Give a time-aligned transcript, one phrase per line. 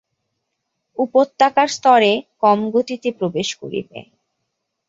[0.97, 2.11] উপত্যকার স্তরে
[2.43, 3.99] কম গতিতে প্রবেশ করবে।